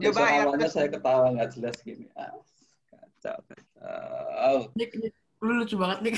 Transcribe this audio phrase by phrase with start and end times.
[0.00, 0.44] Dia Backsound bayar.
[0.48, 2.08] awalnya saya ketawa nggak jelas gini.
[2.16, 2.32] Ah,
[2.88, 4.56] kacau, kacau.
[4.72, 5.12] Nick, Nick,
[5.44, 6.12] lu lucu banget nih.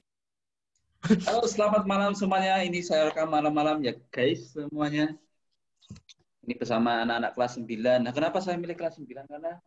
[1.26, 2.62] Halo, selamat malam semuanya.
[2.62, 5.18] Ini saya rekam malam-malam ya, guys, semuanya.
[6.46, 8.06] Ini bersama anak-anak kelas 9.
[8.06, 9.26] Nah, kenapa saya milih kelas 9?
[9.26, 9.58] Karena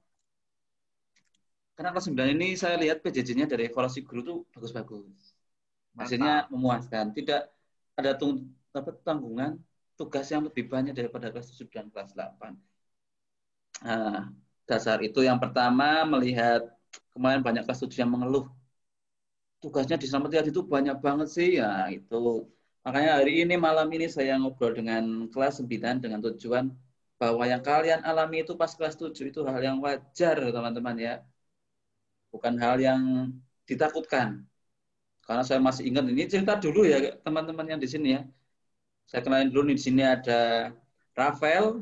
[1.76, 5.36] karena kelas 9 ini saya lihat PJJ-nya dari evaluasi guru tuh bagus-bagus.
[6.00, 7.12] Hasilnya memuaskan.
[7.12, 7.42] Tidak
[8.00, 9.60] ada tung, apa, tanggungan
[10.00, 12.56] tugas yang lebih banyak daripada kelas 7 dan kelas 8.
[13.84, 14.32] Nah,
[14.70, 16.62] dasar itu yang pertama melihat
[17.14, 18.46] kemarin banyak 7 yang mengeluh.
[19.62, 22.16] Tugasnya di Selamat itu banyak banget sih ya itu.
[22.86, 26.70] Makanya hari ini malam ini saya ngobrol dengan kelas 9 dengan tujuan
[27.18, 31.14] bahwa yang kalian alami itu pas kelas 7 itu hal yang wajar teman-teman ya.
[32.34, 33.02] Bukan hal yang
[33.66, 34.46] ditakutkan.
[35.26, 38.22] Karena saya masih ingat ini cerita dulu ya teman-teman yang di sini ya.
[39.10, 40.70] Saya kenalin dulu nih di sini ada
[41.18, 41.82] Rafael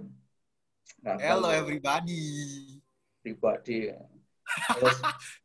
[1.04, 2.22] Rafael Hello everybody.
[3.24, 3.88] pribadi
[4.76, 5.00] terus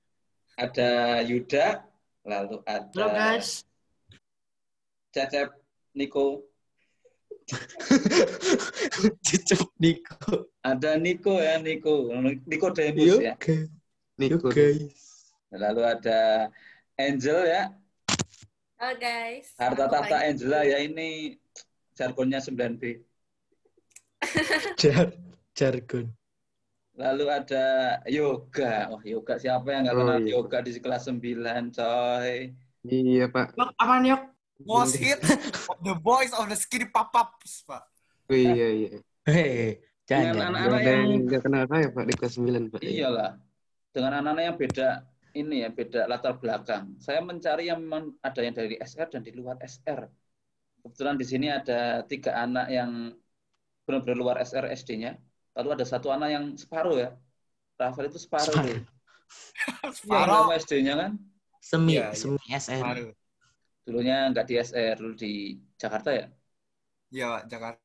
[0.62, 0.90] ada
[1.22, 1.86] Yuda
[2.26, 3.62] lalu ada Halo guys.
[5.14, 5.54] Cecep
[5.94, 6.42] Niko
[9.26, 10.50] Cicep Niko.
[10.60, 12.10] ada Niko ya Niko
[12.44, 13.70] Niko Demus ya Oke.
[14.18, 14.50] Niko.
[14.50, 15.30] guys.
[15.54, 16.50] lalu ada
[16.98, 17.62] Angel ya
[18.78, 19.54] Halo guys.
[19.54, 20.26] harta tahta Faiza.
[20.26, 21.38] Angela ya ini
[21.94, 22.82] jargonnya 9B
[24.76, 25.14] Jar
[25.58, 26.06] jargon.
[26.94, 27.66] lalu ada
[28.06, 30.30] Yoga oh Yoga siapa yang nggak Oh, kenal iya.
[30.34, 31.18] Yoga di kelas 9
[31.70, 33.54] coy Iya, Pak.
[33.54, 34.22] Yok, aman yok.
[34.60, 35.18] Most hit
[35.66, 37.84] of the boys of the skinny pop-ups, Pak.
[38.24, 38.90] Oh, iya, iya.
[39.22, 40.46] Hei, Dengan jangan.
[40.48, 42.80] anak- Nggak ada yang nggak kenal saya, Pak, di kelas 9, Pak.
[42.80, 43.30] iyalah
[43.88, 44.88] dengan anak-anak yang beda
[45.34, 49.30] ini ya beda latar belakang saya mencari yang memang ada yang dari SR dan di
[49.30, 50.06] luar SR
[50.78, 53.12] kebetulan di sini ada tiga anak yang
[53.84, 55.18] benar-benar luar SR SD-nya
[55.58, 57.10] lalu ada satu anak yang separuh ya
[57.74, 58.78] Rafael itu separuh Separuh.
[59.28, 60.40] Iya, Separuh.
[60.48, 61.12] nama SD-nya kan
[61.60, 62.14] Semi, iya.
[62.16, 62.80] semi SN.
[62.80, 63.10] Aduh.
[63.84, 65.32] dulunya nggak di SR dulu di
[65.76, 66.26] Jakarta ya
[67.08, 67.80] Iya, Pak, Jakarta.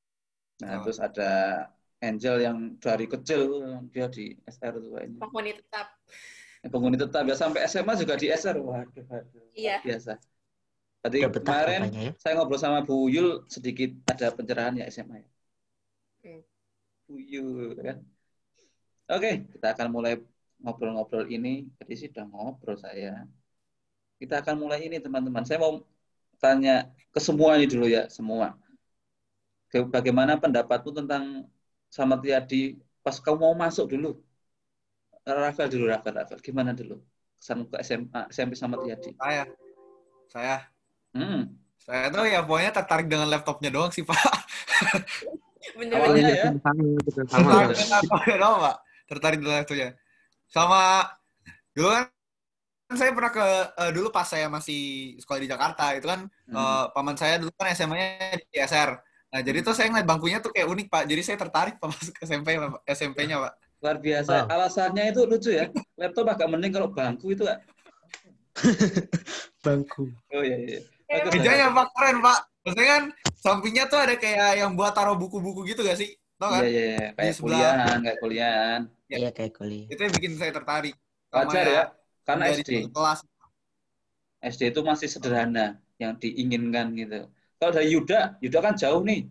[0.62, 0.82] nah Oh.
[0.86, 1.32] terus ada
[2.00, 3.42] Angel yang dari kecil
[3.90, 5.88] dia di SR tuh kayaknya Penghuni tetap.
[6.64, 9.44] penghuni tetap ya sampai SMA juga di SR waduh, waduh.
[9.52, 9.84] Iya.
[9.84, 10.16] biasa
[11.04, 12.12] Tadi kemarin ya.
[12.16, 15.28] saya ngobrol sama Bu Yul sedikit ada pencerahan ya SMA ya.
[16.24, 16.42] Hmm.
[17.08, 17.98] Bu Yul kan.
[19.12, 20.14] Oke, kita akan mulai
[20.64, 21.68] ngobrol-ngobrol ini.
[21.76, 23.28] Tadi sih udah ngobrol saya.
[24.16, 25.44] Kita akan mulai ini teman-teman.
[25.44, 25.84] Saya mau
[26.40, 28.56] tanya ke semua ini dulu ya, semua.
[29.92, 31.50] Bagaimana pendapatmu tentang
[31.92, 34.22] sama Tiadi pas kamu mau masuk dulu?
[35.28, 36.40] Rafael dulu, Rafael, Rafael.
[36.40, 37.00] Gimana dulu?
[37.40, 39.12] Kesan ke SMA, SMP sama Tiadi.
[39.20, 39.44] Saya.
[40.32, 40.58] Saya.
[41.12, 41.60] Hmm.
[41.84, 44.16] Saya tuh ya pokoknya tertarik dengan laptopnya doang sih, Pak.
[45.92, 46.46] Awalnya ya.
[46.62, 47.20] sama, gitu.
[47.28, 47.50] sama.
[47.52, 47.68] Tertarik Pak.
[47.74, 48.76] dengan laptopnya doang, Pak.
[49.10, 49.90] Tertarik dengan laptopnya.
[50.48, 50.82] Sama
[51.74, 52.06] dulu kan
[52.94, 54.82] saya pernah ke eh, dulu pas saya masih
[55.18, 56.56] sekolah di Jakarta itu kan Hmm.
[56.56, 58.94] eh, paman saya dulu kan SMA-nya di SR.
[59.34, 61.04] Nah, jadi tuh saya ngeliat bangkunya tuh kayak unik, Pak.
[61.10, 62.54] Jadi saya tertarik Pak masuk ke SMP
[62.86, 63.54] SMP-nya, Pak.
[63.82, 64.46] Luar biasa.
[64.46, 64.54] Wow.
[64.54, 65.66] Alasannya itu lucu ya.
[65.98, 67.42] Laptop agak mending kalau bangku itu.
[67.50, 67.66] Kak.
[69.66, 70.14] Bangku.
[70.38, 70.80] Oh iya iya.
[71.10, 72.40] Ya, Mejanya Pak keren, Pak.
[72.64, 73.04] Maksudnya kan
[73.44, 76.16] sampingnya tuh ada kayak yang buat taruh buku-buku gitu gak sih?
[76.40, 76.64] Tau Iya kan?
[76.68, 77.08] iya iya.
[77.12, 77.60] Di Kayak sebelah.
[77.60, 78.82] kuliahan, kayak kuliahan.
[79.12, 79.18] Ya.
[79.20, 79.88] Iya kayak kuliah.
[79.92, 80.96] Itu yang bikin saya tertarik.
[81.30, 81.84] Wajar ya.
[82.24, 82.72] Karena SD.
[82.90, 83.20] kelas.
[84.44, 87.20] SD itu masih sederhana yang diinginkan gitu.
[87.60, 89.28] Kalau dari Yuda, Yuda kan jauh nih.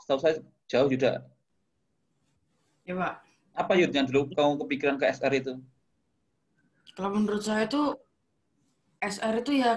[0.00, 0.34] Setahu saya
[0.68, 1.24] jauh Yuda.
[2.88, 3.12] Ya pak.
[3.52, 5.52] Apa Yud yang dulu kamu kepikiran ke SR itu?
[6.96, 7.86] Kalau menurut saya tuh
[9.00, 9.72] SR itu ya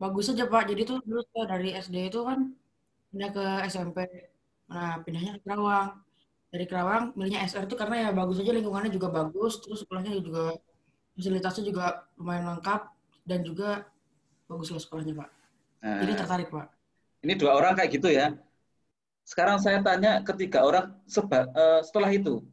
[0.00, 0.62] bagus aja pak.
[0.70, 2.52] Jadi tuh dulu saya dari SD itu kan
[3.10, 3.98] pindah ke SMP.
[4.70, 5.88] Nah pindahnya ke Kerawang.
[6.54, 9.58] Dari Kerawang milihnya SR itu karena ya bagus aja lingkungannya juga bagus.
[9.62, 10.54] Terus sekolahnya juga
[11.14, 12.80] fasilitasnya juga lumayan lengkap
[13.26, 13.86] dan juga
[14.50, 15.28] bagus lah sekolahnya pak.
[15.84, 16.66] Nah, Jadi tertarik pak.
[17.24, 18.36] ini dua orang kayak gitu ya.
[19.24, 22.44] Sekarang saya tanya ketiga orang seba, eh, setelah itu,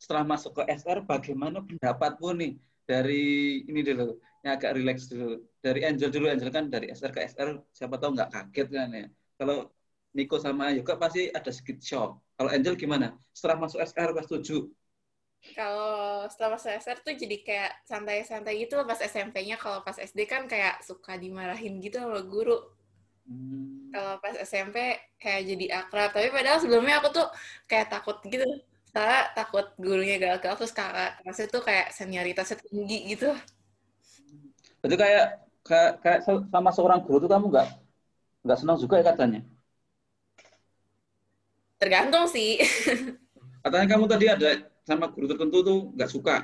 [0.00, 2.52] setelah masuk ke SR, bagaimana pendapatmu nih
[2.84, 5.40] dari ini dulu, yang agak relax dulu.
[5.58, 9.06] Dari Angel dulu, Angel kan dari SR ke SR, siapa tahu nggak kaget kan ya.
[9.40, 9.72] Kalau
[10.14, 12.22] Niko sama Yoga pasti ada sedikit shock.
[12.38, 13.18] Kalau Angel gimana?
[13.34, 14.62] Setelah masuk SR kelas 7?
[15.52, 19.58] Kalau setelah masuk SR tuh jadi kayak santai-santai gitu pas SMP-nya.
[19.58, 22.56] Kalau pas SD kan kayak suka dimarahin gitu sama guru.
[23.26, 23.90] Hmm.
[23.90, 26.14] Kalau pas SMP kayak jadi akrab.
[26.14, 27.26] Tapi padahal sebelumnya aku tuh
[27.66, 28.46] kayak takut gitu.
[28.94, 30.56] Soalnya takut gurunya galak-galak.
[30.62, 33.28] Terus kakak kelasnya tuh kayak senioritasnya tinggi gitu.
[34.78, 35.26] Berarti kayak,
[35.66, 36.18] kayak, kayak
[36.54, 37.68] sama seorang guru tuh kamu nggak
[38.44, 39.40] nggak senang juga ya katanya?
[41.82, 42.62] Tergantung sih.
[43.64, 44.50] Katanya kamu tadi ada
[44.86, 46.34] sama guru tertentu tuh nggak suka?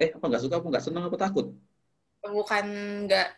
[0.00, 0.54] Eh, apa nggak suka?
[0.56, 1.04] Apa nggak senang?
[1.10, 1.46] Apa takut?
[2.26, 2.64] bukan
[3.06, 3.28] nggak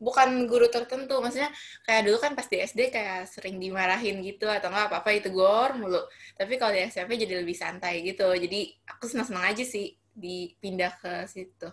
[0.00, 1.52] bukan guru tertentu maksudnya
[1.84, 5.76] kayak dulu kan pas di SD kayak sering dimarahin gitu atau nggak apa-apa itu gor
[5.76, 6.00] mulu
[6.34, 8.60] tapi kalau di SMP jadi lebih santai gitu jadi
[8.96, 11.68] aku senang-senang aja sih dipindah ke situ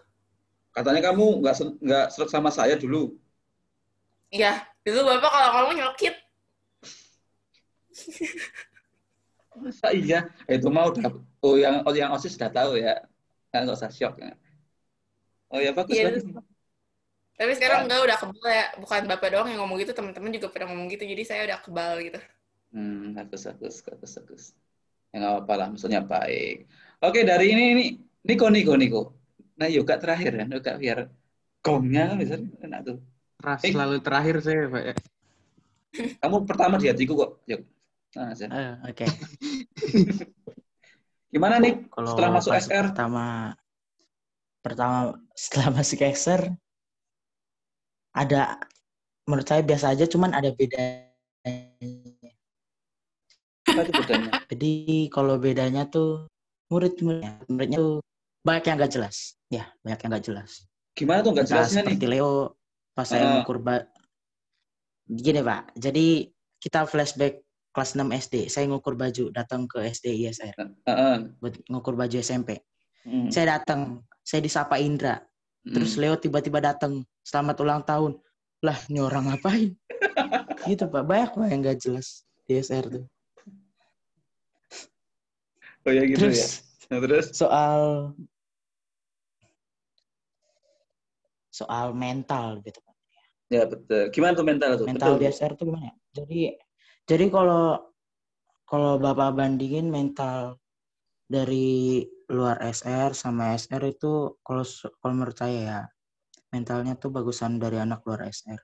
[0.78, 3.18] Katanya kamu nggak nggak serak sama saya dulu.
[4.30, 6.16] Iya, dulu bapak kalau ngomong nyelkit.
[9.58, 10.30] Masa iya?
[10.46, 12.94] Itu mah udah, oh yang oh, yang OSIS sudah tahu ya.
[13.50, 14.22] Kan nggak usah shock.
[14.22, 14.38] ya.
[15.50, 16.22] Oh ya bagus, bagus.
[17.38, 18.66] Tapi sekarang enggak udah kebal ya.
[18.82, 21.06] Bukan bapak doang yang ngomong gitu, teman-teman juga pada ngomong gitu.
[21.06, 22.20] Jadi saya udah kebal gitu.
[22.74, 24.44] Hmm, bagus, bagus, bagus, bagus.
[25.14, 26.66] Ya nggak apa-apa lah, maksudnya baik.
[27.00, 27.86] Oke, dari ini, ini,
[28.26, 29.02] Niko, Niko, Niko.
[29.58, 31.00] Nah, yoga terakhir kan, yoga biar
[31.62, 32.98] gongnya kan bisa enak tuh.
[33.38, 33.72] Ras Eh.
[33.72, 34.84] selalu terakhir saya, Pak.
[34.84, 34.96] ya.
[36.26, 37.62] Kamu pertama di hatiku kok, Yuk.
[38.18, 38.34] Nah.
[38.34, 39.06] Eh, Oke.
[41.28, 42.86] Gimana nih Kalau setelah masuk SR?
[42.90, 43.54] pertama
[44.64, 44.98] pertama
[45.36, 46.42] setelah masuk SR
[48.18, 48.58] ada
[49.24, 51.06] menurut saya biasa aja cuman ada bedanya.
[54.52, 54.72] Jadi
[55.10, 56.26] kalau bedanya tuh
[56.68, 57.94] murid-muridnya muridnya tuh
[58.42, 59.36] banyak yang nggak jelas.
[59.48, 60.52] Ya, banyak yang nggak jelas.
[60.96, 61.94] Gimana tuh nggak jelasnya nih?
[61.94, 62.32] seperti Leo
[62.92, 63.32] pas saya Ah.
[63.38, 63.86] ngukur ba-
[65.06, 65.78] gini Pak.
[65.78, 68.50] Jadi kita flashback kelas 6 SD.
[68.50, 71.16] Saya ngukur baju datang ke SD ISR Heeh.
[71.38, 72.58] buat ngukur baju SMP.
[73.06, 73.30] Hmm.
[73.30, 75.22] Saya datang, saya disapa Indra.
[75.62, 76.02] Terus Hmm.
[76.02, 78.16] Leo tiba-tiba datang, selamat ulang tahun.
[78.64, 79.76] Lah, ini orang ngapain?
[80.72, 83.06] gitu Pak, banyak Pak yang nggak jelas di ISR tuh.
[85.84, 86.48] Oh ya gitu Terus ya.
[86.88, 87.80] Nah, terus soal
[91.52, 92.96] soal mental gitu Pak.
[93.48, 94.04] ya betul.
[94.12, 94.88] Gimana tuh mental tuh?
[94.88, 95.22] mental betul.
[95.24, 95.96] di SR tuh gimana ya?
[96.24, 96.42] Jadi
[97.08, 97.92] jadi kalau
[98.68, 100.60] kalau Bapak bandingin mental
[101.28, 104.64] dari luar SR sama SR itu kalau
[105.00, 105.80] kalau menurut saya ya
[106.50, 108.60] mentalnya tuh bagusan dari anak luar SR.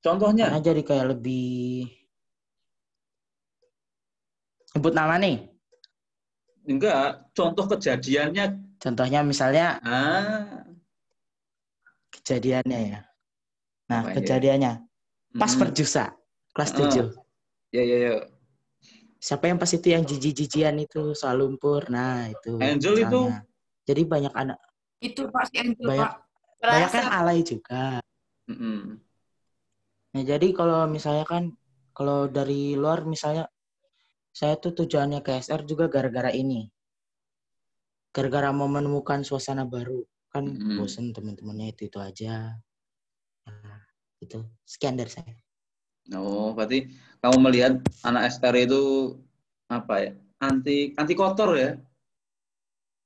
[0.00, 0.52] Contohnya?
[0.52, 1.88] Karena jadi kayak lebih
[4.68, 5.48] sebut nama nih.
[6.66, 7.30] Enggak.
[7.32, 8.76] Contoh kejadiannya.
[8.76, 10.66] Contohnya misalnya Ah.
[12.12, 13.00] kejadiannya ya.
[13.86, 14.14] Nah, Apa ya?
[14.20, 14.72] kejadiannya
[15.32, 15.60] pas Mm-mm.
[15.62, 16.04] perjusa
[16.52, 16.76] kelas Ah.
[16.76, 17.06] 7.
[17.72, 18.14] Ya ya ya.
[19.16, 21.88] Siapa yang pas itu yang jijik-jijian itu soal lumpur.
[21.88, 22.60] Nah, itu.
[22.60, 23.20] Angel itu?
[23.26, 23.42] misalnya.
[23.86, 24.58] Jadi banyak anak
[24.98, 26.02] Itu Pak si Angel, Banyak.
[26.10, 26.25] Pak.
[26.60, 28.00] Banyak kan alay juga.
[28.50, 28.98] Mm-mm.
[30.16, 31.52] Nah, jadi kalau misalnya kan
[31.92, 33.48] kalau dari luar misalnya
[34.32, 36.68] saya tuh tujuannya ke SR juga gara-gara ini.
[38.12, 40.00] Gara-gara mau menemukan suasana baru.
[40.32, 40.80] Kan Mm-mm.
[40.80, 42.56] bosen teman-temannya itu-itu aja.
[43.48, 43.80] Nah,
[44.20, 44.40] itu.
[44.64, 45.34] Sekian dari saya.
[46.16, 46.86] Oh, berarti
[47.20, 47.72] kamu melihat
[48.06, 48.82] anak SR itu
[49.66, 50.12] apa ya?
[50.40, 51.76] Anti anti kotor ya.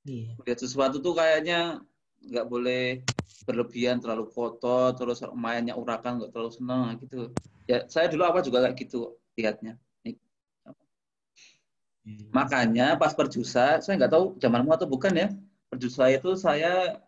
[0.04, 0.36] Iya.
[0.46, 1.80] Lihat sesuatu tuh kayaknya
[2.20, 3.00] nggak boleh
[3.46, 7.30] berlebihan terlalu kotor terus mainnya urakan nggak terlalu senang gitu
[7.64, 9.78] ya saya dulu apa juga kayak gitu lihatnya
[12.34, 15.28] makanya pas perjusa saya nggak tahu zamanmu atau bukan ya
[15.70, 16.98] perjusa itu saya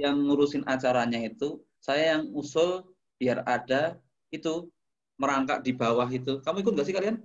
[0.00, 2.82] yang ngurusin acaranya itu saya yang usul
[3.20, 3.98] biar ada
[4.34, 4.66] itu
[5.18, 7.16] merangkak di bawah itu kamu ikut nggak sih kalian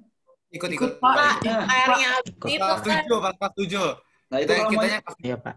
[0.53, 1.01] Ikut Ikut, ikut.
[1.01, 1.41] Pak.
[1.49, 2.09] Nah, airnya
[2.45, 2.77] itu kan.
[2.85, 3.87] tujuh, Pak, kelas tujuh.
[4.29, 5.55] nah itu Kita kitanya mau Iya, Pak.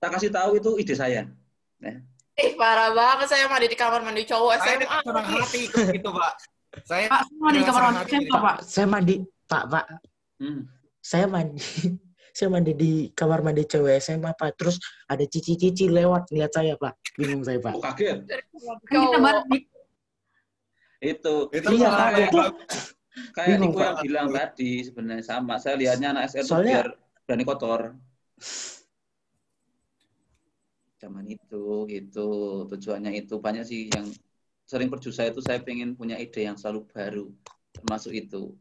[0.00, 1.22] tak kasih tahu itu ide saya
[2.38, 4.98] Ih, parah banget saya mandi di kamar mandi cowok saya SMA.
[5.02, 6.32] senang hati ikut gitu, Pak.
[6.86, 8.38] Saya Pak, semua di dengan kamar mandi saya, ikut.
[8.38, 8.56] Pak.
[8.62, 9.14] Saya mandi,
[9.44, 9.84] Pak, Pak.
[10.38, 10.60] hmm.
[11.00, 11.62] Saya mandi.
[12.38, 14.54] Saya mandi di kamar mandi cewek SMA, Pak.
[14.54, 16.94] Terus ada cici-cici lewat lihat saya, Pak.
[17.18, 17.74] Bingung saya, Pak.
[17.74, 18.38] oh, kaget Kan
[18.86, 19.42] kita Cowok.
[21.02, 22.46] itu Itu Iya, yang bagus.
[23.34, 23.82] kayak Pak.
[23.82, 26.88] yang bilang tadi sebenarnya sama saya lihatnya anak SR itu Soalnya- biar
[27.26, 27.80] berani kotor
[30.98, 32.28] zaman itu gitu
[32.70, 34.06] tujuannya itu banyak sih yang
[34.66, 37.24] sering perjusa itu saya pengen punya ide yang selalu baru
[37.72, 38.52] termasuk itu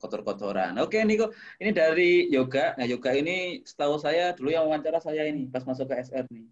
[0.00, 1.30] kotor-kotoran oke Niko
[1.62, 5.92] ini dari yoga nah yoga ini setahu saya dulu yang wawancara saya ini pas masuk
[5.92, 6.48] ke SR nih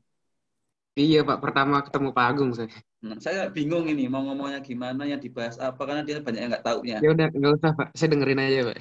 [0.98, 1.38] Iya, Pak.
[1.38, 2.66] Pertama ketemu Pak Agung saya.
[3.00, 6.66] Nah, saya bingung ini mau ngomongnya gimana yang dibahas apa karena dia banyak yang nggak
[6.66, 7.88] taunya Ya udah, nggak usah, Pak.
[7.94, 8.78] Saya dengerin aja, Pak.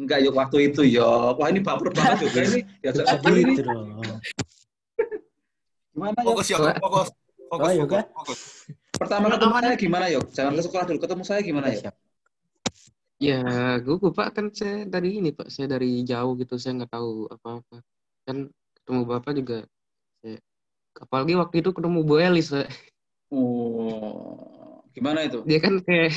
[0.00, 1.36] Enggak yuk waktu itu yo.
[1.36, 2.60] Wah ini baper banget juga ini.
[2.84, 2.90] Ya
[3.32, 3.54] ini.
[5.94, 6.26] Gimana yuk?
[6.34, 6.78] Fokus ya, fokus.
[6.80, 7.08] Fokus,
[7.50, 8.00] Oh, fokus, yoga.
[8.14, 8.40] fokus.
[8.94, 10.24] Pertama ketemu saya gimana yuk?
[10.30, 11.82] Jangan ke sekolah dulu ketemu saya gimana yuk?
[13.18, 13.42] Ya,
[13.82, 14.38] gugup, Pak.
[14.38, 15.50] Kan saya dari ini, Pak.
[15.50, 16.54] Saya dari jauh gitu.
[16.62, 17.82] Saya nggak tahu apa-apa.
[18.22, 19.58] Kan ketemu Bapak juga.
[20.22, 20.38] Saya...
[20.94, 22.70] Apalagi waktu itu ketemu Bu Elis, Pak.
[23.34, 25.42] Oh, gimana itu?
[25.42, 26.14] Dia kan kayak...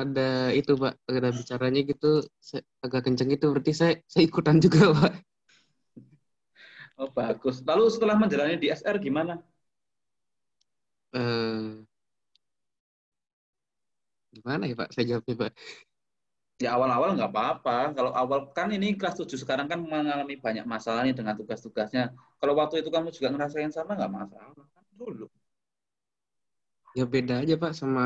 [0.00, 4.96] ada itu pak ada bicaranya gitu saya, agak kenceng gitu berarti saya saya ikutan juga
[4.96, 5.12] pak
[7.02, 7.56] Oh, bagus.
[7.68, 9.34] Lalu setelah menjalani di SR gimana?
[11.12, 11.84] eh
[14.34, 15.52] gimana ya pak saya jawabnya pak
[16.64, 17.76] Ya awal-awal nggak apa-apa.
[17.96, 22.02] Kalau awal kan ini kelas 7 sekarang kan mengalami banyak masalah nih dengan tugas-tugasnya.
[22.40, 25.24] Kalau waktu itu kamu juga ngerasain sama nggak masalah kan dulu.
[26.98, 28.02] ya beda aja pak sama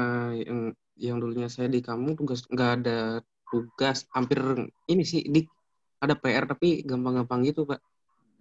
[0.49, 0.61] yang
[1.07, 2.91] yang dulunya saya di kamu tugas nggak ada
[3.51, 4.39] tugas hampir
[4.93, 5.41] ini sih di
[6.03, 7.81] ada PR tapi gampang-gampang gitu pak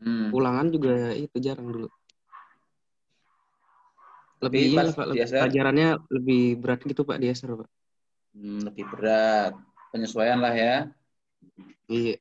[0.03, 0.29] Hmm.
[0.37, 1.87] ulangan juga itu jarang dulu
[4.43, 5.05] Tapi lebih iya pas pak
[5.39, 7.69] pelajarannya lebih berat gitu pak di SR pak
[8.33, 9.53] Hmm, lebih berat.
[9.93, 10.73] Penyesuaian lah ya.
[11.89, 12.15] iya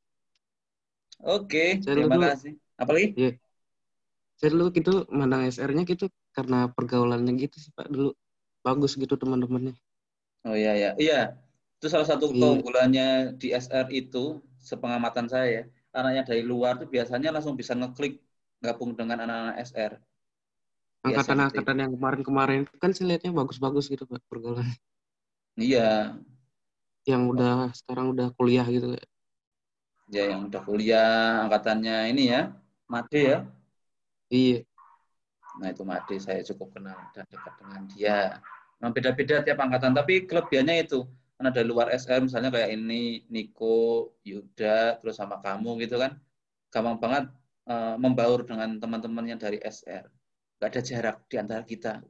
[1.23, 2.53] Oke, Saya terima dulu- kasih.
[2.77, 3.07] Apalagi?
[4.37, 8.11] saya dulu gitu mandang SR-nya gitu karena pergaulannya gitu sih pak dulu
[8.65, 9.73] bagus gitu teman-temannya
[10.47, 10.89] Oh iya ya.
[10.99, 11.19] Iya.
[11.79, 12.39] Itu salah satu Iya.
[12.39, 13.05] keunggulannya
[13.41, 15.63] di SR itu sepengamatan saya ya.
[15.97, 18.13] Anaknya dari luar tuh biasanya langsung bisa ngeklik
[18.65, 19.93] gabung dengan anak-anak SR.
[21.07, 24.67] Angkatan-angkatan yang kemarin-kemarin kan saya lihatnya bagus-bagus gitu pak pergaulan
[25.57, 26.15] Iya,
[27.09, 29.03] yang udah sekarang udah kuliah gitu ya
[30.17, 32.41] yang udah kuliah angkatannya ini ya,
[32.91, 33.37] Made ya.
[34.29, 34.63] iya
[35.59, 38.17] Nah itu Made saya cukup kenal dan dekat dengan dia.
[38.81, 40.99] Memang beda-beda tiap angkatan, tapi kelebihannya itu
[41.37, 46.15] karena dari luar SR misalnya kayak ini Niko, Yuda, terus sama kamu gitu kan,
[46.69, 47.25] gampang banget
[47.67, 50.05] eh, membaur dengan teman-teman yang dari SR.
[50.61, 52.05] Gak ada jarak di antara kita.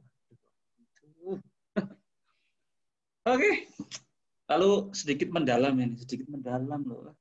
[3.32, 3.50] Oke,
[4.46, 7.16] lalu sedikit mendalam ini, sedikit mendalam loh.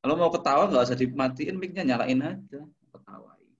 [0.00, 3.52] Kalau mau ketawa nggak usah dimatiin mic-nya, nyalain aja, ketawain.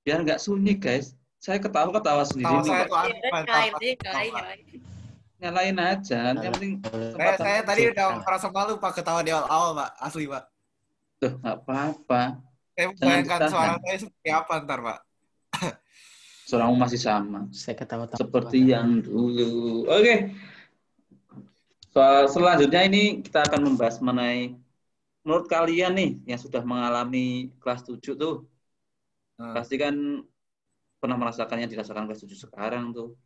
[0.00, 1.12] Biar nggak sunyi guys.
[1.40, 2.52] Saya ketawa-ketawa sendiri.
[2.52, 3.08] Nih, saya Pak.
[3.08, 3.16] tuh
[5.40, 6.36] Nyalain aja.
[6.36, 6.72] Yang penting
[7.16, 10.44] Saya, saya tadi udah merasa malu pak ketawa di awal-awal pak, asli pak.
[11.20, 12.22] Tuh, nggak apa-apa.
[12.76, 14.98] Saya bayangkan suara saya seperti apa ntar pak.
[16.48, 17.46] Suaramu masih sama.
[17.54, 18.18] Saya ketawa-tawa.
[18.18, 19.86] Seperti yang dulu.
[19.88, 20.34] Oke.
[21.90, 24.54] Soal selanjutnya ini kita akan membahas mengenai
[25.26, 28.46] menurut kalian nih yang sudah mengalami kelas 7 tuh
[29.40, 29.56] Hmm.
[29.56, 29.96] pasti kan
[31.00, 33.16] pernah merasakan yang dirasakan kelas 7 sekarang tuh.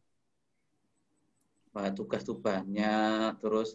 [1.75, 3.75] Wah, tugas tuh banyak, terus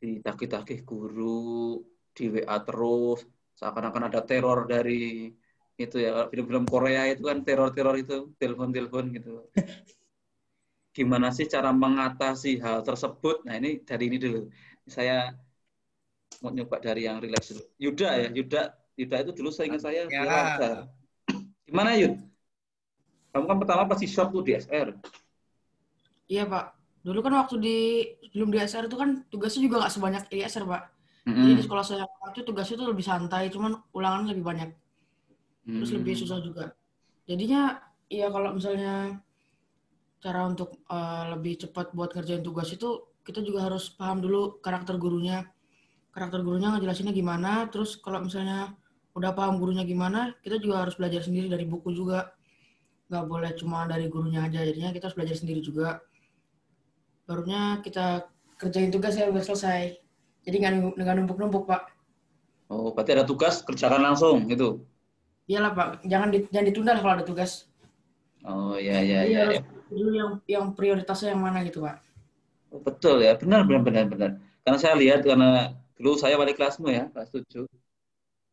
[0.00, 1.84] ditagih-tagih guru,
[2.16, 3.28] di WA terus,
[3.60, 5.28] seakan-akan ada teror dari
[5.76, 9.44] itu ya, film-film Korea itu kan teror-teror itu, telepon-telepon gitu.
[10.96, 13.44] Gimana sih cara mengatasi hal tersebut?
[13.46, 14.40] Nah, ini dari ini dulu.
[14.88, 15.30] Saya
[16.40, 17.62] mau nyoba dari yang relax dulu.
[17.76, 18.62] Yuda ya, Yuda,
[18.96, 20.72] Yuda itu dulu saya ingat saya Ya.
[21.68, 22.18] Gimana Yud?
[23.30, 24.90] Kamu kan pertama pasti shock tuh di SR.
[26.32, 26.64] Iya Pak.
[27.06, 27.76] Dulu kan waktu di
[28.30, 30.82] sebelum di SR itu kan tugasnya juga nggak sebanyak di SR Pak.
[31.40, 31.58] Jadi Mm-mm.
[31.58, 34.68] di sekolah saya waktu itu tugasnya itu lebih santai, cuman ulangan lebih banyak,
[35.76, 36.64] terus lebih susah juga.
[37.28, 37.60] Jadinya
[38.10, 39.20] ya kalau misalnya
[40.20, 42.88] cara untuk eh, lebih cepat buat ngerjain tugas itu
[43.26, 45.48] kita juga harus paham dulu karakter gurunya.
[46.14, 48.74] Karakter gurunya ngejelasinnya gimana, terus kalau misalnya
[49.18, 52.34] udah paham gurunya gimana, kita juga harus belajar sendiri dari buku juga.
[53.10, 56.02] Nggak boleh cuma dari gurunya aja, jadinya kita harus belajar sendiri juga.
[57.30, 58.26] Barunya kita
[58.58, 60.02] kerjain tugas ya biar selesai.
[60.42, 60.56] Jadi
[60.98, 61.94] nggak numpuk-numpuk, Pak.
[62.66, 64.82] Oh, berarti ada tugas kerjakan langsung gitu.
[65.46, 65.88] Iyalah, Pak.
[66.10, 67.70] Jangan di- jangan ditunda lah kalau ada tugas.
[68.42, 69.40] Oh, ya ya Jadi ya.
[69.46, 69.62] harus ya.
[69.94, 72.02] dulu yang yang prioritasnya yang mana gitu, Pak.
[72.74, 74.30] Oh, betul ya, benar benar benar benar.
[74.66, 77.66] Karena saya lihat karena dulu saya wali kelasmu ya, kelas 7.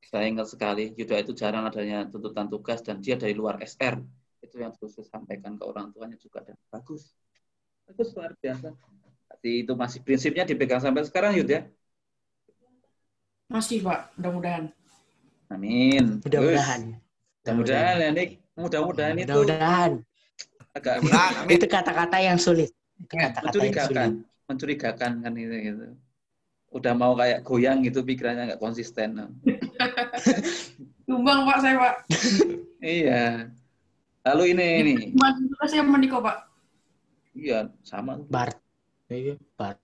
[0.05, 3.99] Saya ingat sekali, Yuda itu jarang adanya tuntutan tugas dan dia dari luar SR.
[4.39, 7.11] Itu yang terus saya sampaikan ke orang tuanya juga dan bagus.
[7.87, 8.75] Bagus luar biasa.
[9.27, 11.63] Berarti itu masih prinsipnya dipegang sampai sekarang Yud ya.
[13.47, 14.11] Masih, Pak.
[14.19, 14.75] Mudah-mudahan.
[15.47, 16.19] Amin.
[16.19, 16.99] Mudah-mudahan.
[17.47, 18.43] Mudah-mudahan ya Nick.
[18.59, 19.91] Mudah-mudahan itu Mudah-mudahan.
[20.75, 21.11] agak amin.
[21.55, 22.69] Itu kata-kata yang sulit.
[22.99, 24.45] Itu kata-kata yang mencurigakan, sulit.
[24.45, 25.87] mencurigakan kan itu gitu.
[26.69, 29.15] Udah mau kayak goyang gitu pikirannya nggak konsisten.
[31.07, 31.95] Tumbang, Pak, saya, Pak.
[32.77, 33.49] Iya.
[34.21, 34.93] Lalu ini ini,
[35.65, 36.46] saya Mandiko, Pak.
[37.37, 38.17] Iya sama.
[38.27, 38.57] Bart.
[39.07, 39.77] Iya, Bart.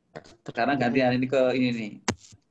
[0.44, 1.92] Sekarang gantian ini ke ini nih.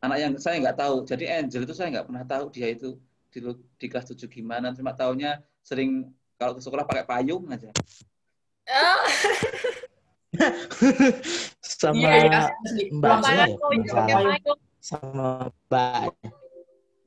[0.02, 1.04] Anak yang saya nggak tahu.
[1.04, 2.96] Jadi Angel itu saya nggak pernah tahu dia itu
[3.28, 3.38] di,
[3.78, 4.72] di kelas 7 gimana.
[4.72, 7.70] Cuma taunya sering kalau ke sekolah pakai payung aja.
[8.66, 9.02] Oh,
[11.60, 12.40] Sama Iya, iya.
[12.88, 13.16] Mbak
[14.82, 16.10] sama Mbak.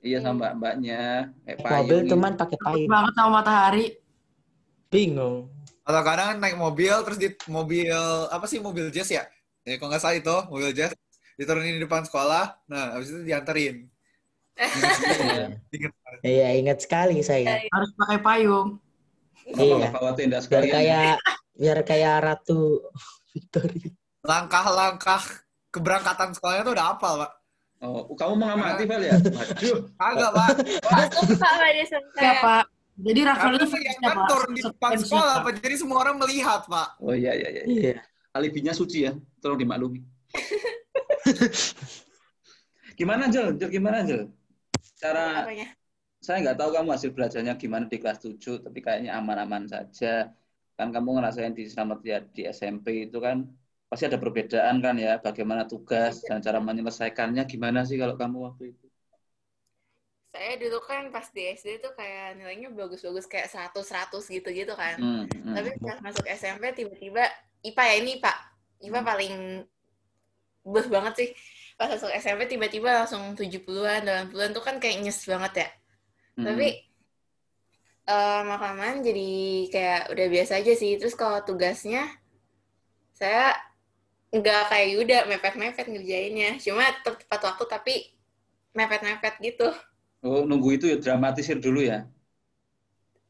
[0.06, 1.80] Iya sama mbak-mbaknya kayak Naik payung.
[1.82, 2.90] mobil teman pakai payung.
[2.94, 3.86] banget sama matahari.
[4.94, 5.50] Bingung.
[5.86, 7.94] Atau kadang naik mobil terus di mobil
[8.34, 9.24] apa sih mobil jazz ya?
[9.62, 10.98] Ya kalau nggak salah itu mobil jazz
[11.38, 12.58] diturunin di depan sekolah.
[12.66, 13.86] Nah, habis itu dianterin.
[16.26, 17.62] Iya, ingat sekali saya.
[17.70, 18.82] Harus pakai payung.
[19.46, 20.42] Apa Iya.
[20.50, 21.22] Biar kayak
[21.54, 22.82] biar kayak Ratu
[23.30, 23.94] Victoria.
[24.26, 25.22] Langkah-langkah
[25.70, 27.32] keberangkatan sekolahnya tuh udah hafal, Pak.
[27.86, 29.20] Oh, kamu mengamati Vel ya?
[30.02, 30.48] Kagak, Pak.
[31.14, 32.64] suka Pak dia Pak.
[32.96, 33.68] Jadi Rafael itu
[34.00, 34.28] kan Pak.
[34.32, 35.52] turun di depan sekolah, Pak.
[35.52, 35.60] Pak.
[35.60, 36.96] Jadi semua orang melihat, Pak.
[37.04, 37.64] Oh iya iya iya.
[37.68, 37.96] Iya.
[38.32, 39.12] Alibinya suci ya,
[39.44, 40.00] tolong dimaklumi.
[43.00, 43.60] gimana Jel?
[43.60, 44.32] Jel gimana Jel?
[44.96, 45.68] Cara Apanya?
[46.24, 50.32] saya nggak tahu kamu hasil belajarnya gimana di kelas 7, tapi kayaknya aman-aman saja.
[50.76, 53.48] Kan kamu ngerasain di Selamat ya di SMP itu kan
[53.88, 58.76] pasti ada perbedaan kan ya, bagaimana tugas dan cara menyelesaikannya gimana sih kalau kamu waktu
[58.76, 58.85] itu?
[60.36, 65.00] Saya dulu kan pas di SD tuh kayak nilainya bagus-bagus kayak 100-100 gitu-gitu kan.
[65.00, 65.56] Hmm, hmm.
[65.56, 67.24] Tapi pas masuk SMP tiba-tiba
[67.64, 68.38] IPA ya ini Pak.
[68.84, 69.36] IPA paling
[70.68, 71.30] beh banget sih.
[71.80, 75.68] Pas masuk SMP tiba-tiba langsung 70-an, 80-an tuh kan kayak nyes banget ya.
[76.36, 76.46] Hmm.
[76.52, 76.68] Tapi
[78.06, 79.32] eh lama-kelamaan jadi
[79.72, 81.00] kayak udah biasa aja sih.
[81.00, 82.12] Terus kalau tugasnya
[83.16, 83.56] saya
[84.36, 86.60] nggak kayak Yuda mepet-mepet ngerjainnya.
[86.60, 87.96] Cuma tepat waktu tapi
[88.76, 89.72] mepet-mepet gitu.
[90.28, 91.98] Oh, nunggu itu ya dramatisir dulu ya.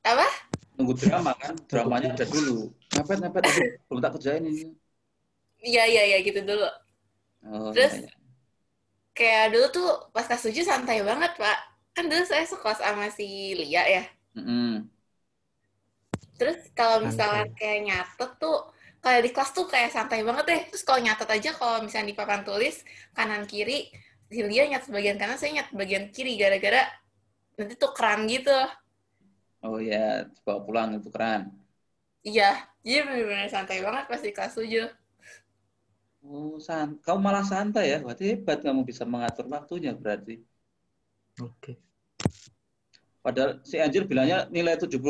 [0.04, 0.28] Apa?
[0.76, 2.52] Nunggu drama kan, dramanya ada dulu.
[2.96, 4.64] Mepet aduh, belum tak kerjain ini.
[5.70, 6.66] Iya, iya, iya gitu dulu.
[7.46, 7.94] Oh, Terus?
[7.94, 8.10] iya.
[9.18, 11.58] Kayak dulu tuh pas kelas 7 santai banget, Pak.
[11.96, 14.04] Kan dulu saya sekelas sama si Lia ya.
[14.36, 14.90] Mm-mm.
[16.40, 18.58] Terus kalau misalnya kayak nyatet tuh,
[19.04, 20.62] kalau di kelas tuh kayak santai banget deh.
[20.72, 22.76] Terus kalau nyatet aja, kalau misalnya di papan tulis,
[23.16, 23.44] kanan
[24.30, 26.38] kiri, si Lia nyatet bagian kanan, saya nyatet bagian kiri.
[26.38, 26.86] Gara-gara
[27.56, 28.56] nanti tuh keran gitu.
[29.66, 31.50] Oh ya, bawa pulang itu keren.
[32.26, 34.90] Iya, jadi bener-bener santai banget pas di kelas 7.
[36.26, 37.98] Oh, san kamu malah santai ya.
[38.02, 40.42] Berarti hebat kamu bisa mengatur waktunya berarti.
[41.38, 41.78] Oke.
[43.22, 45.02] Padahal si Anjir bilangnya nilai 70-80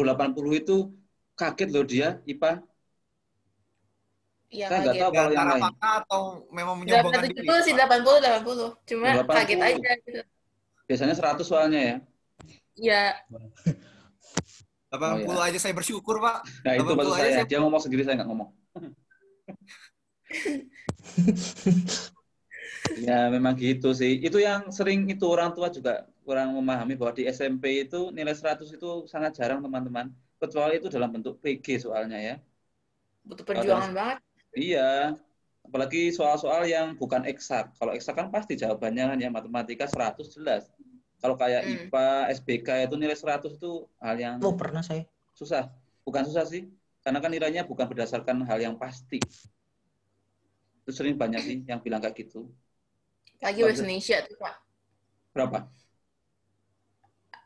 [0.60, 0.92] itu
[1.36, 2.64] kaget loh dia, IPA.
[4.56, 5.64] Iya, Saya nggak tahu kalau yang lain.
[5.84, 7.44] atau memang menyombongkan diri.
[7.44, 8.72] 70 sih, 80, 80.
[8.88, 9.36] Cuma 80.
[9.36, 10.22] kaget aja gitu.
[10.88, 11.96] Biasanya 100 soalnya ya.
[12.76, 13.04] Iya,
[14.88, 16.48] 80 Oh, aja saya bersyukur, Pak.
[16.64, 17.34] Nah, itu 80 maksud aja saya.
[17.44, 18.50] saya- Dia ngomong sendiri, saya nggak ngomong.
[23.02, 24.22] ya, memang gitu sih.
[24.22, 28.72] Itu yang sering itu orang tua juga kurang memahami bahwa di SMP itu nilai 100
[28.72, 30.10] itu sangat jarang, teman-teman.
[30.36, 32.36] Kecuali itu dalam bentuk PG soalnya ya.
[33.26, 34.18] butuh perjuangan banget.
[34.56, 35.20] Iya,
[35.68, 37.76] apalagi soal-soal yang bukan eksak.
[37.76, 40.72] Kalau eksak kan pasti jawabannya kan ya matematika 100 jelas.
[41.20, 41.92] Kalau kayak Hmm.
[41.92, 45.04] IPA, SBK itu nilai 100 itu hal yang Oh, pernah saya.
[45.36, 45.68] susah.
[46.08, 46.70] Bukan susah sih,
[47.04, 49.20] karena kan nilainya bukan berdasarkan hal yang pasti.
[50.86, 52.48] Itu sering banyak sih yang bilang kayak gitu.
[53.42, 53.84] Lagi bahasa Bagus.
[53.84, 54.56] Indonesia tuh, Pak.
[55.34, 55.60] Berapa?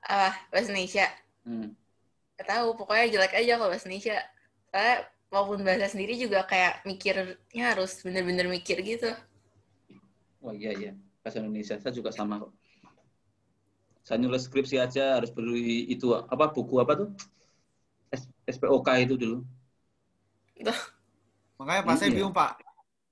[0.05, 1.07] Ah, bahasa Indonesia.
[1.47, 1.71] Hmm.
[2.35, 4.17] Gak tahu, pokoknya jelek aja kalau bahasa Indonesia.
[4.69, 4.97] Soalnya
[5.31, 9.09] walaupun bahasa sendiri juga kayak mikirnya harus bener-bener mikir gitu.
[10.45, 10.89] Oh iya iya,
[11.21, 12.51] bahasa Indonesia saya juga sama kok.
[14.07, 17.07] Saya nulis skripsi aja harus beli itu apa buku apa tuh?
[18.13, 19.37] S- SPOK itu dulu.
[21.59, 22.15] Makanya Pak saya Iya.
[22.15, 22.51] bingung, Pak.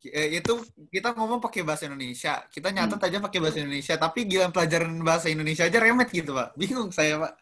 [0.07, 0.53] Eh, itu
[0.93, 2.45] kita ngomong pakai bahasa Indonesia.
[2.47, 3.07] Kita nyatet Hmm.
[3.07, 6.55] aja pakai bahasa Indonesia, tapi gila pelajaran bahasa Indonesia aja remet gitu, Pak.
[6.55, 7.33] Bingung saya, Pak.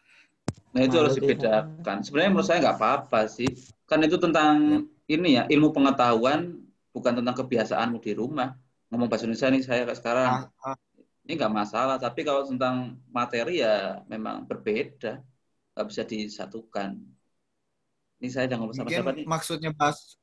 [0.74, 1.96] Nah itu Malu harus dibedakan.
[2.04, 3.50] Sebenarnya menurut saya nggak apa-apa sih.
[3.86, 6.58] Kan itu tentang ini ya ilmu pengetahuan
[6.94, 8.54] bukan tentang kebiasaanmu di rumah.
[8.90, 10.76] Ngomong bahasa Indonesia nih saya kayak sekarang Ah, ah.
[11.26, 11.96] ini nggak masalah.
[11.98, 15.22] Tapi kalau tentang materi ya memang berbeda,
[15.74, 16.90] nggak bisa disatukan.
[18.20, 19.24] Ini saya udah ngomong sama siapa nih?
[19.28, 20.16] maksudnya bahas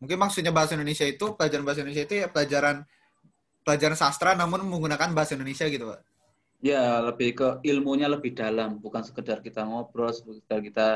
[0.00, 2.76] mungkin maksudnya bahasa Indonesia itu pelajaran bahasa Indonesia itu ya pelajaran
[3.64, 6.00] pelajaran sastra namun menggunakan bahasa Indonesia gitu, Pak.
[6.60, 10.88] Ya lebih ke ilmunya lebih dalam, bukan sekedar kita ngobrol, sekedar kita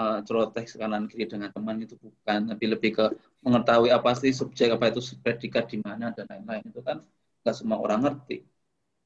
[0.00, 3.04] uh, celoteh kanan kiri dengan teman itu bukan, tapi lebih ke
[3.44, 6.98] mengetahui apa sih subjek apa itu predikat di mana dan lain-lain itu kan
[7.42, 8.36] nggak semua orang ngerti.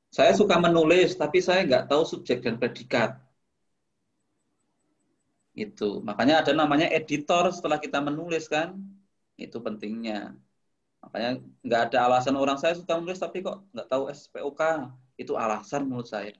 [0.08, 3.10] Saya suka menulis, tapi saya nggak tahu subjek dan predikat.
[5.58, 8.78] Itu makanya ada namanya editor setelah kita menulis kan,
[9.36, 10.32] itu pentingnya.
[11.02, 11.30] Makanya
[11.66, 14.60] nggak ada alasan orang saya suka menulis tapi kok nggak tahu SPOK
[15.22, 16.32] itu alasan menurut saya.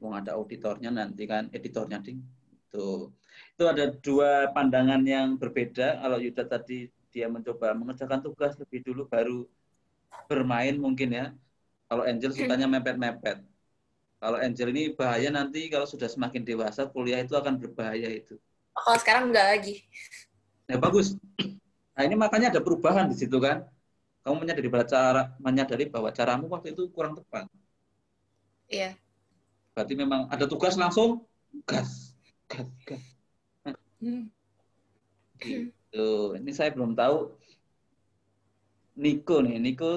[0.00, 2.20] Mau ada auditornya nanti kan, editornya ding.
[2.70, 3.10] Itu.
[3.58, 5.98] Itu ada dua pandangan yang berbeda.
[5.98, 9.42] Kalau Yuda tadi dia mencoba mengerjakan tugas lebih dulu baru
[10.30, 11.26] bermain mungkin ya.
[11.90, 13.42] Kalau Angel sukanya mepet-mepet.
[14.22, 18.38] Kalau Angel ini bahaya nanti kalau sudah semakin dewasa kuliah itu akan berbahaya itu.
[18.78, 19.74] Oh, kalau sekarang enggak lagi.
[20.70, 21.18] Ya bagus.
[21.98, 23.66] Nah ini makanya ada perubahan di situ kan.
[24.22, 27.50] Kamu menyadari bahwa cara menyadari bahwa caramu waktu itu kurang tepat.
[28.70, 28.94] Iya.
[29.74, 31.26] Berarti memang ada tugas langsung
[31.66, 32.09] gas,
[32.50, 33.02] gas.
[34.00, 34.26] Hmm.
[35.38, 36.08] Gitu.
[36.36, 37.36] Ini saya belum tahu.
[39.00, 39.92] Niko nih, Niko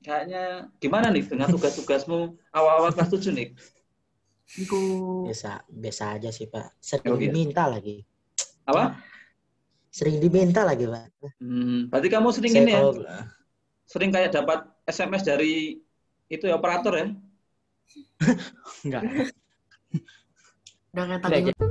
[0.00, 3.48] kayaknya gimana nih dengan tugas-tugasmu awal-awal kelas 7 nih?
[4.58, 4.80] Niku.
[5.26, 6.76] Biasa, biasa aja sih Pak.
[6.78, 7.30] Sering Oh, iya.
[7.30, 8.02] diminta lagi.
[8.66, 8.98] Apa?
[9.90, 11.34] Sering diminta lagi Pak.
[11.42, 12.78] Hmm, berarti kamu sering Saya ini ya?
[12.78, 12.96] kalau-
[13.90, 15.82] Sering kayak dapat SMS dari
[16.30, 17.06] itu ya operator ya?
[18.86, 19.02] Enggak.
[20.90, 21.69] Udah kayak tadi